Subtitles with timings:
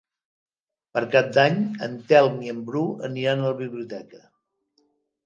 [0.97, 4.23] Per Cap d'Any en Telm i en Bru aniran a la biblioteca.